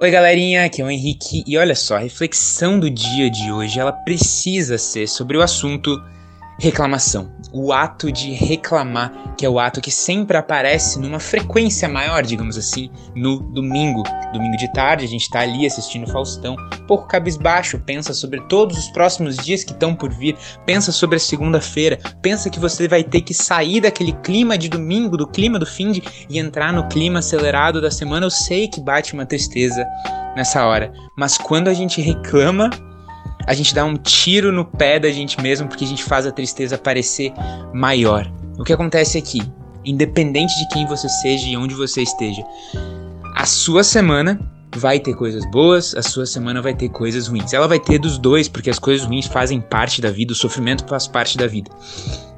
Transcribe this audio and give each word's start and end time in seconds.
Oi 0.00 0.12
galerinha, 0.12 0.64
aqui 0.64 0.80
é 0.80 0.84
o 0.84 0.88
Henrique 0.88 1.42
e 1.44 1.58
olha 1.58 1.74
só, 1.74 1.96
a 1.96 1.98
reflexão 1.98 2.78
do 2.78 2.88
dia 2.88 3.28
de 3.28 3.50
hoje 3.50 3.80
ela 3.80 3.90
precisa 3.90 4.78
ser 4.78 5.08
sobre 5.08 5.36
o 5.36 5.42
assunto 5.42 6.00
reclamação. 6.58 7.32
O 7.52 7.72
ato 7.72 8.12
de 8.12 8.32
reclamar, 8.32 9.34
que 9.36 9.46
é 9.46 9.48
o 9.48 9.58
ato 9.58 9.80
que 9.80 9.90
sempre 9.90 10.36
aparece 10.36 10.98
numa 10.98 11.18
frequência 11.18 11.88
maior, 11.88 12.22
digamos 12.22 12.58
assim, 12.58 12.90
no 13.14 13.38
domingo. 13.38 14.02
Domingo 14.32 14.56
de 14.56 14.70
tarde, 14.72 15.04
a 15.04 15.08
gente 15.08 15.30
tá 15.30 15.40
ali 15.40 15.64
assistindo 15.64 16.10
Faustão, 16.10 16.56
pouco 16.86 17.06
cabisbaixo, 17.06 17.78
pensa 17.78 18.12
sobre 18.12 18.40
todos 18.48 18.76
os 18.76 18.88
próximos 18.88 19.36
dias 19.36 19.64
que 19.64 19.72
estão 19.72 19.94
por 19.94 20.12
vir, 20.12 20.36
pensa 20.66 20.92
sobre 20.92 21.16
a 21.16 21.20
segunda-feira, 21.20 21.98
pensa 22.20 22.50
que 22.50 22.60
você 22.60 22.86
vai 22.86 23.02
ter 23.02 23.22
que 23.22 23.32
sair 23.32 23.80
daquele 23.80 24.12
clima 24.12 24.58
de 24.58 24.68
domingo, 24.68 25.16
do 25.16 25.26
clima 25.26 25.58
do 25.58 25.66
fim 25.66 25.92
de 25.92 26.02
e 26.28 26.38
entrar 26.38 26.72
no 26.72 26.86
clima 26.88 27.20
acelerado 27.20 27.80
da 27.80 27.90
semana. 27.90 28.26
Eu 28.26 28.30
sei 28.30 28.68
que 28.68 28.80
bate 28.80 29.14
uma 29.14 29.24
tristeza 29.24 29.86
nessa 30.36 30.66
hora, 30.66 30.92
mas 31.16 31.38
quando 31.38 31.68
a 31.68 31.74
gente 31.74 32.02
reclama, 32.02 32.68
a 33.46 33.54
gente 33.54 33.74
dá 33.74 33.84
um 33.84 33.94
tiro 33.94 34.52
no 34.52 34.64
pé 34.64 34.98
da 34.98 35.10
gente 35.10 35.40
mesmo 35.40 35.68
porque 35.68 35.84
a 35.84 35.88
gente 35.88 36.04
faz 36.04 36.26
a 36.26 36.32
tristeza 36.32 36.76
parecer 36.76 37.32
maior. 37.72 38.30
O 38.58 38.64
que 38.64 38.72
acontece 38.72 39.18
aqui, 39.18 39.40
independente 39.84 40.56
de 40.58 40.68
quem 40.68 40.86
você 40.86 41.08
seja 41.08 41.46
e 41.46 41.56
onde 41.56 41.74
você 41.74 42.02
esteja, 42.02 42.42
a 43.36 43.46
sua 43.46 43.84
semana 43.84 44.38
vai 44.76 45.00
ter 45.00 45.14
coisas 45.14 45.48
boas, 45.50 45.94
a 45.94 46.02
sua 46.02 46.26
semana 46.26 46.60
vai 46.60 46.74
ter 46.74 46.88
coisas 46.88 47.28
ruins. 47.28 47.52
Ela 47.52 47.66
vai 47.66 47.78
ter 47.78 47.98
dos 47.98 48.18
dois, 48.18 48.48
porque 48.48 48.70
as 48.70 48.78
coisas 48.78 49.06
ruins 49.06 49.26
fazem 49.26 49.60
parte 49.60 50.00
da 50.00 50.10
vida, 50.10 50.32
o 50.32 50.36
sofrimento 50.36 50.86
faz 50.86 51.06
parte 51.06 51.38
da 51.38 51.46
vida. 51.46 51.70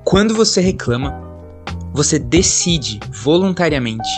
Quando 0.04 0.34
você 0.34 0.60
reclama, 0.60 1.20
você 1.92 2.18
decide 2.18 3.00
voluntariamente 3.10 4.08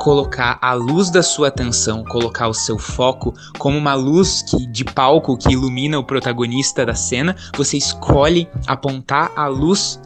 colocar 0.00 0.58
a 0.62 0.72
luz 0.72 1.10
da 1.10 1.22
sua 1.22 1.48
atenção, 1.48 2.02
colocar 2.04 2.48
o 2.48 2.54
seu 2.54 2.78
foco 2.78 3.34
como 3.58 3.76
uma 3.76 3.92
luz 3.92 4.40
que, 4.40 4.66
de 4.66 4.82
palco 4.82 5.36
que 5.36 5.52
ilumina 5.52 5.98
o 5.98 6.02
protagonista 6.02 6.86
da 6.86 6.94
cena, 6.94 7.36
você 7.54 7.76
escolhe 7.76 8.48
apontar 8.66 9.30
a 9.36 9.46
luz 9.46 10.00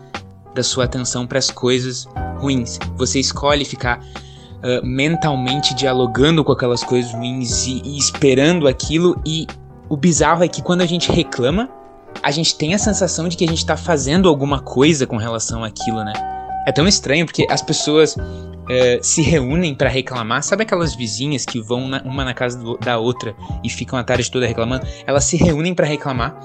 da 0.53 0.65
sua 0.65 0.85
atenção 0.85 1.29
para 1.29 1.39
as 1.39 1.49
coisas 1.49 2.09
ruins. 2.39 2.81
Você 2.97 3.21
escolhe 3.21 3.65
ficar 3.65 4.01
uh, 4.01 4.85
mentalmente 4.85 5.73
dialogando 5.75 6.43
com 6.43 6.51
aquelas 6.51 6.83
coisas 6.83 7.13
ruins 7.13 7.65
e, 7.69 7.81
e 7.85 7.97
esperando 7.97 8.67
aquilo. 8.67 9.17
E 9.25 9.47
o 9.89 9.97
bizarro 9.97 10.43
é 10.43 10.49
que 10.49 10.61
quando 10.61 10.81
a 10.81 10.87
gente 10.87 11.13
reclama, 11.13 11.71
a 12.21 12.33
gente 12.33 12.57
tem 12.57 12.75
a 12.75 12.79
sensação 12.79 13.29
de 13.29 13.37
que 13.37 13.45
a 13.45 13.49
gente 13.49 13.59
está 13.59 13.77
fazendo 13.77 14.29
alguma 14.29 14.59
coisa 14.61 15.07
com 15.07 15.17
relação 15.17 15.63
àquilo, 15.63 16.03
né? 16.03 16.34
É 16.67 16.73
tão 16.73 16.89
estranho 16.89 17.27
porque 17.27 17.47
as 17.51 17.63
pessoas 17.63 18.17
uh, 18.17 19.03
se 19.03 19.23
reúnem 19.23 19.75
para 19.75 19.89
reclamar. 19.89 20.43
Sabe 20.43 20.63
aquelas 20.63 20.95
vizinhas 20.95 21.45
que 21.45 21.61
vão 21.61 21.89
na, 21.89 22.03
uma 22.03 22.25
na 22.25 22.35
casa 22.35 22.59
do, 22.59 22.77
da 22.79 22.99
outra 22.99 23.35
e 23.63 23.69
ficam 23.69 23.99
a 23.99 24.05
tarde 24.05 24.31
toda 24.31 24.47
reclamando? 24.47 24.87
Elas 25.07 25.25
se 25.25 25.37
reúnem 25.37 25.75
para 25.75 25.87
reclamar. 25.87 26.39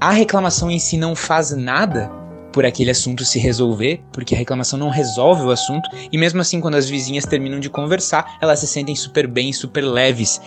A 0.00 0.10
reclamação 0.10 0.70
em 0.70 0.78
si 0.78 0.96
não 0.96 1.14
faz 1.14 1.52
nada 1.56 2.10
por 2.52 2.66
aquele 2.66 2.90
assunto 2.90 3.24
se 3.24 3.38
resolver, 3.38 4.02
porque 4.12 4.34
a 4.34 4.38
reclamação 4.38 4.78
não 4.78 4.90
resolve 4.90 5.42
o 5.42 5.50
assunto, 5.50 5.88
e 6.12 6.18
mesmo 6.18 6.40
assim, 6.40 6.60
quando 6.60 6.74
as 6.74 6.88
vizinhas 6.88 7.24
terminam 7.24 7.58
de 7.58 7.70
conversar, 7.70 8.36
elas 8.42 8.58
se 8.58 8.66
sentem 8.66 8.94
super 8.94 9.26
bem, 9.26 9.52
super 9.52 9.82
leves. 9.82 10.38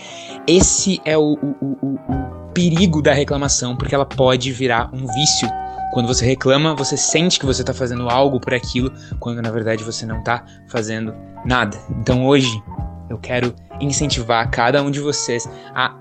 Esse 0.46 1.00
é 1.04 1.18
o, 1.18 1.32
o, 1.32 1.56
o, 1.60 1.94
o 1.94 2.52
perigo 2.54 3.02
da 3.02 3.12
reclamação, 3.12 3.76
porque 3.76 3.94
ela 3.94 4.06
pode 4.06 4.52
virar 4.52 4.88
um 4.92 5.04
vício 5.04 5.48
quando 5.92 6.06
você 6.06 6.24
reclama, 6.24 6.74
você 6.74 6.96
sente 6.96 7.38
que 7.38 7.46
você 7.46 7.62
está 7.62 7.72
fazendo 7.72 8.08
algo 8.08 8.40
por 8.40 8.54
aquilo, 8.54 8.92
quando 9.18 9.40
na 9.42 9.50
verdade 9.50 9.84
você 9.84 10.04
não 10.06 10.18
está 10.18 10.44
fazendo 10.68 11.14
nada. 11.44 11.78
Então 12.00 12.26
hoje 12.26 12.62
eu 13.08 13.18
quero 13.18 13.54
incentivar 13.80 14.50
cada 14.50 14.82
um 14.82 14.90
de 14.90 15.00
vocês 15.00 15.48
a 15.74 15.96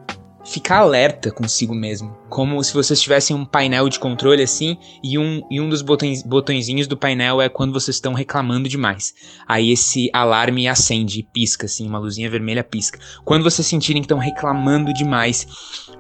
ficar 0.46 0.78
alerta 0.78 1.32
consigo 1.32 1.74
mesmo, 1.74 2.16
como 2.30 2.64
se 2.64 2.74
vocês 2.74 3.02
tivessem 3.02 3.36
um 3.36 3.44
painel 3.44 3.90
de 3.90 4.00
controle 4.00 4.44
assim, 4.44 4.78
e 5.04 5.18
um, 5.18 5.42
e 5.50 5.60
um 5.60 5.68
dos 5.68 5.82
botões, 5.82 6.22
botõezinhos 6.22 6.88
do 6.88 6.96
painel 6.96 7.42
é 7.42 7.50
quando 7.50 7.74
vocês 7.74 7.96
estão 7.96 8.14
reclamando 8.14 8.70
demais. 8.70 9.14
Aí 9.48 9.72
esse 9.72 10.10
alarme 10.14 10.68
acende, 10.68 11.28
pisca 11.34 11.66
assim, 11.66 11.88
uma 11.88 11.98
luzinha 11.98 12.30
vermelha 12.30 12.64
pisca. 12.64 13.00
Quando 13.24 13.44
vocês 13.44 13.68
sentirem 13.68 14.02
que 14.02 14.06
estão 14.06 14.20
reclamando 14.20 14.94
demais, 14.94 15.48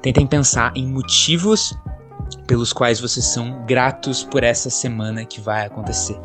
tentem 0.01 0.27
pensar 0.27 0.71
em 0.75 0.87
motivos 0.87 1.73
pelos 2.47 2.73
quais 2.73 2.99
vocês 2.99 3.25
são 3.25 3.65
gratos 3.65 4.23
por 4.23 4.43
essa 4.43 4.69
semana 4.69 5.25
que 5.25 5.41
vai 5.41 5.65
acontecer. 5.65 6.19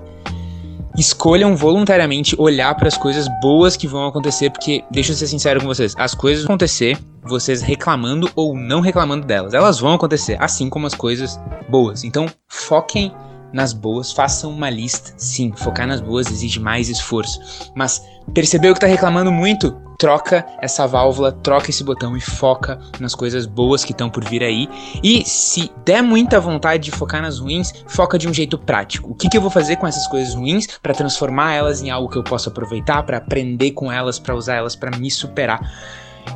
Escolham 0.98 1.56
voluntariamente 1.56 2.34
olhar 2.38 2.74
para 2.74 2.88
as 2.88 2.96
coisas 2.96 3.26
boas 3.40 3.76
que 3.76 3.86
vão 3.86 4.06
acontecer, 4.06 4.50
porque, 4.50 4.84
deixa 4.90 5.12
eu 5.12 5.16
ser 5.16 5.28
sincero 5.28 5.60
com 5.60 5.66
vocês, 5.66 5.94
as 5.96 6.14
coisas 6.14 6.44
vão 6.44 6.54
acontecer, 6.54 6.98
vocês 7.22 7.62
reclamando 7.62 8.30
ou 8.34 8.56
não 8.56 8.80
reclamando 8.80 9.26
delas. 9.26 9.54
Elas 9.54 9.78
vão 9.78 9.94
acontecer, 9.94 10.36
assim 10.40 10.68
como 10.68 10.86
as 10.86 10.94
coisas 10.94 11.40
boas. 11.68 12.02
Então, 12.02 12.26
foquem 12.48 13.12
nas 13.52 13.72
boas, 13.72 14.12
façam 14.12 14.50
uma 14.50 14.70
lista. 14.70 15.12
Sim, 15.16 15.52
focar 15.56 15.86
nas 15.86 16.00
boas 16.00 16.30
exige 16.30 16.60
mais 16.60 16.88
esforço. 16.88 17.40
Mas 17.74 18.02
percebeu 18.34 18.74
que 18.74 18.80
tá 18.80 18.86
reclamando 18.86 19.30
muito? 19.30 19.76
Troca 20.00 20.46
essa 20.62 20.86
válvula, 20.86 21.30
troca 21.30 21.68
esse 21.68 21.84
botão 21.84 22.16
e 22.16 22.20
foca 22.20 22.80
nas 22.98 23.14
coisas 23.14 23.44
boas 23.44 23.84
que 23.84 23.92
estão 23.92 24.08
por 24.08 24.24
vir 24.24 24.42
aí. 24.42 24.66
E 25.04 25.22
se 25.26 25.70
der 25.84 26.02
muita 26.02 26.40
vontade 26.40 26.84
de 26.84 26.90
focar 26.90 27.20
nas 27.20 27.38
ruins, 27.38 27.72
foca 27.86 28.18
de 28.18 28.26
um 28.26 28.32
jeito 28.32 28.58
prático. 28.58 29.12
O 29.12 29.14
que, 29.14 29.28
que 29.28 29.36
eu 29.36 29.42
vou 29.42 29.50
fazer 29.50 29.76
com 29.76 29.86
essas 29.86 30.06
coisas 30.06 30.34
ruins 30.34 30.66
para 30.82 30.94
transformar 30.94 31.52
elas 31.52 31.82
em 31.82 31.90
algo 31.90 32.08
que 32.08 32.16
eu 32.16 32.24
possa 32.24 32.48
aproveitar, 32.48 33.02
para 33.02 33.18
aprender 33.18 33.72
com 33.72 33.92
elas, 33.92 34.18
para 34.18 34.34
usar 34.34 34.54
elas 34.54 34.74
para 34.74 34.96
me 34.96 35.10
superar? 35.10 35.60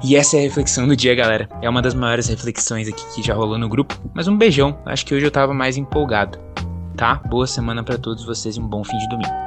E 0.03 0.15
essa 0.15 0.37
é 0.37 0.41
a 0.41 0.43
reflexão 0.43 0.87
do 0.87 0.95
dia, 0.95 1.15
galera. 1.15 1.49
É 1.63 1.69
uma 1.69 1.81
das 1.81 1.95
maiores 1.95 2.29
reflexões 2.29 2.87
aqui 2.87 3.03
que 3.15 3.27
já 3.27 3.35
rolou 3.35 3.57
no 3.57 3.69
grupo. 3.69 3.99
Mas 4.13 4.29
um 4.29 4.37
beijão. 4.37 4.79
Acho 4.85 5.07
que 5.07 5.15
hoje 5.15 5.25
eu 5.25 5.31
tava 5.31 5.55
mais 5.55 5.77
empolgado 5.77 6.39
tá? 6.95 7.21
Boa 7.27 7.47
semana 7.47 7.83
para 7.83 7.99
todos 7.99 8.25
vocês 8.25 8.57
e 8.57 8.61
um 8.61 8.67
bom 8.67 8.85
fim 8.85 8.97
de 8.99 9.09
domingo. 9.09 9.44